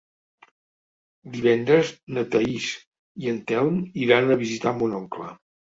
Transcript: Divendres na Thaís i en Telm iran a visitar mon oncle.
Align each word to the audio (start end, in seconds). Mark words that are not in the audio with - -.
Divendres 1.35 1.91
na 2.17 2.23
Thaís 2.37 2.71
i 3.25 3.33
en 3.35 3.39
Telm 3.53 3.79
iran 4.07 4.31
a 4.39 4.43
visitar 4.45 4.77
mon 4.81 5.01
oncle. 5.05 5.33